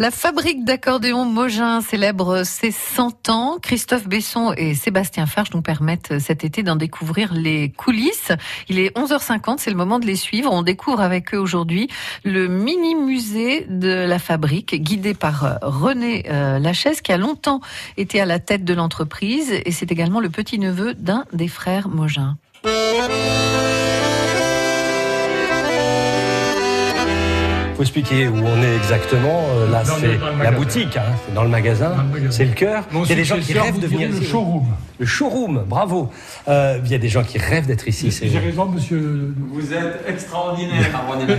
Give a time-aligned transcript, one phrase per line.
[0.00, 3.58] La fabrique d'accordéons Mogin célèbre ses 100 ans.
[3.60, 8.30] Christophe Besson et Sébastien Farge nous permettent cet été d'en découvrir les coulisses.
[8.68, 10.52] Il est 11h50, c'est le moment de les suivre.
[10.52, 11.88] On découvre avec eux aujourd'hui
[12.22, 17.60] le mini musée de la fabrique, guidé par René euh, Lachaise, qui a longtemps
[17.96, 19.52] été à la tête de l'entreprise.
[19.64, 22.36] Et c'est également le petit-neveu d'un des frères Mogin.
[27.78, 29.40] Faut expliquer où on est exactement.
[29.52, 31.94] Euh, là, c'est la boutique, hein, c'est dans le magasin,
[32.28, 32.82] c'est le cœur.
[32.92, 34.20] il y a des gens qui rêvent de venir ici.
[34.20, 34.66] Le showroom.
[34.98, 36.10] Le showroom, bravo.
[36.48, 38.10] Euh, il y a des gens qui rêvent d'être ici.
[38.10, 39.32] J'ai raison, monsieur.
[39.52, 41.36] Vous êtes extraordinaire, René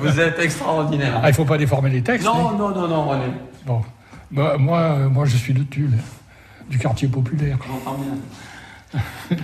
[0.00, 1.20] Vous êtes extraordinaire.
[1.22, 2.24] Ah, il ne faut pas déformer les textes.
[2.24, 3.26] Non, non, non, non, René.
[3.66, 3.82] Bon.
[4.30, 5.98] Bah, moi, moi, je suis de Tulle,
[6.70, 7.58] du quartier populaire.
[7.66, 9.38] J'entends bien.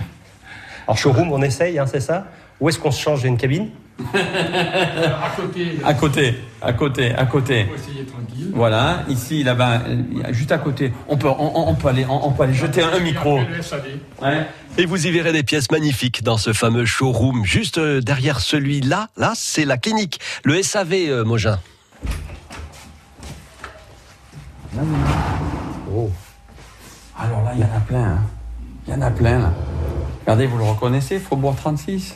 [0.87, 2.25] Alors, showroom, on essaye, hein, c'est ça?
[2.59, 3.69] Où est-ce qu'on se change J'ai une cabine
[4.13, 5.79] à côté.
[5.83, 7.67] À côté, à côté, à côté.
[7.75, 8.51] essayer tranquille.
[8.53, 9.81] Voilà, ici, là-bas,
[10.31, 10.93] juste à côté.
[11.07, 13.39] On peut, on, peut aller, on, peut aller jeter un micro.
[14.77, 17.43] Et vous y verrez des pièces magnifiques dans ce fameux showroom.
[17.43, 21.59] Juste euh, derrière celui-là, là, c'est la clinique, le SAV euh, Mogin.
[25.93, 26.09] Oh.
[27.17, 28.03] Alors là, il y en a plein.
[28.03, 28.21] Hein.
[28.87, 29.53] Il y en a plein, là.
[30.21, 32.15] Regardez, vous le reconnaissez, Faubourg 36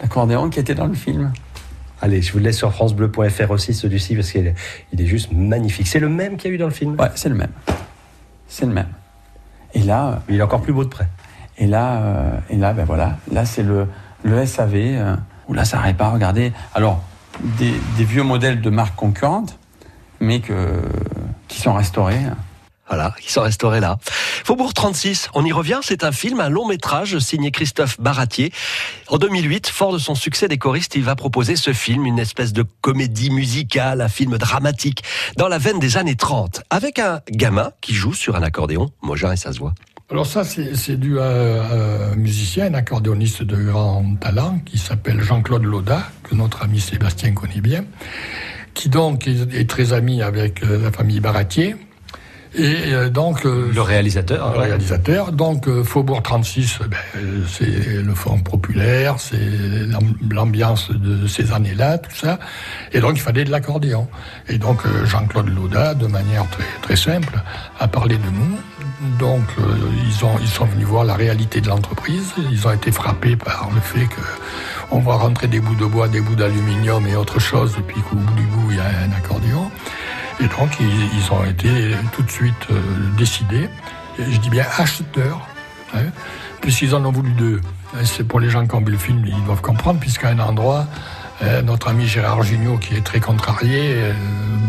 [0.00, 1.32] l'accordéon qui était dans le film.
[2.02, 4.54] Allez, je vous laisse sur francebleu.fr aussi celui-ci parce qu'il est,
[4.92, 5.86] il est juste magnifique.
[5.86, 6.94] C'est le même qu'il y a eu dans le film?
[6.98, 7.52] Ouais, c'est le même.
[8.48, 8.88] C'est le même.
[9.74, 11.08] Et là, euh, il est encore plus beau de près.
[11.58, 13.86] Et là, euh, et là, ben voilà, là c'est le,
[14.24, 15.16] le SAV euh,
[15.48, 16.12] où là ça répare.
[16.12, 17.02] Regardez, alors
[17.58, 19.58] des, des, vieux modèles de marques concurrentes,
[20.20, 20.82] mais que
[21.48, 22.20] qui sont restaurés.
[22.88, 23.98] Voilà, ils sont restaurés là.
[24.46, 28.52] Faubourg 36, on y revient, c'est un film, un long métrage signé Christophe Baratier.
[29.08, 32.52] En 2008, fort de son succès des choristes, il va proposer ce film, une espèce
[32.52, 35.02] de comédie musicale, un film dramatique,
[35.36, 39.32] dans la veine des années 30, avec un gamin qui joue sur un accordéon, Mogin
[39.32, 39.74] et sa voix.
[40.12, 45.64] Alors ça, c'est dû à un musicien, un accordéoniste de grand talent, qui s'appelle Jean-Claude
[45.64, 47.84] Lauda, que notre ami Sébastien connaît bien,
[48.74, 51.74] qui donc est très ami avec euh, la famille Baratier
[52.54, 54.52] et euh, donc euh, le réalisateur.
[54.52, 55.32] Le réalisateur.
[55.32, 56.96] Donc euh, Faubourg 36, ben,
[57.48, 59.36] c'est le fond populaire, c'est
[60.30, 62.38] l'ambiance de ces années-là, tout ça.
[62.92, 64.08] Et donc il fallait de l'accordéon.
[64.48, 67.40] Et donc Jean-Claude Lauda, de manière très très simple,
[67.78, 68.58] a parlé de nous.
[69.18, 69.44] Donc
[70.06, 72.32] ils ont ils sont venus voir la réalité de l'entreprise.
[72.50, 74.20] Ils ont été frappés par le fait que
[74.90, 78.00] on va rentrer des bouts de bois, des bouts d'aluminium et autre chose, et puis
[78.02, 79.70] qu'au bout du bout il y a un accordéon.
[80.40, 82.80] Et donc, ils, ont été tout de suite euh,
[83.16, 83.68] décidés,
[84.18, 85.46] je dis bien acheteurs,
[85.94, 86.04] hein,
[86.60, 87.60] puisqu'ils en ont voulu deux.
[88.04, 90.86] C'est pour les gens qui ont vu le film, ils doivent comprendre, puisqu'à un endroit,
[91.42, 94.12] euh, notre ami Gérard Jugnot, qui est très contrarié, euh,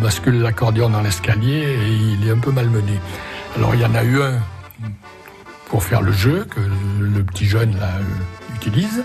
[0.02, 3.00] bascule l'accordéon dans l'escalier et il est un peu malmené.
[3.58, 4.40] Alors, il y en a eu un
[5.70, 6.62] pour faire le jeu, que
[7.02, 7.90] le petit jeune là,
[8.56, 9.04] utilise,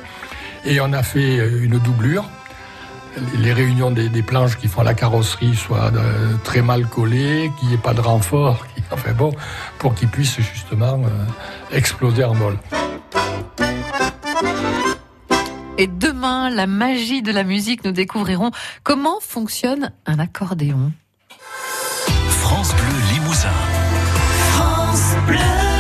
[0.65, 2.25] et on a fait une doublure
[3.39, 7.75] les réunions des, planches qui font la carrosserie soient euh, très mal collées, qu'il n'y
[7.75, 9.33] ait pas de renfort, enfin bon,
[9.79, 12.59] pour qu'ils puissent justement euh, exploser en vol.
[15.79, 18.51] Et demain, la magie de la musique, nous découvrirons
[18.85, 20.93] comment fonctionne un accordéon.
[22.29, 23.49] France Bleu Limousin.
[24.53, 25.72] France Bleu.